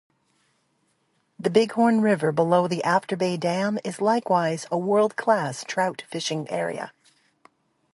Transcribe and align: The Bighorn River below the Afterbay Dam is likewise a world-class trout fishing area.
The 1.37 1.51
Bighorn 1.51 2.01
River 2.01 2.31
below 2.31 2.67
the 2.67 2.81
Afterbay 2.83 3.39
Dam 3.39 3.77
is 3.83 4.01
likewise 4.01 4.65
a 4.71 4.77
world-class 4.79 5.63
trout 5.67 6.05
fishing 6.09 6.49
area. 6.49 6.91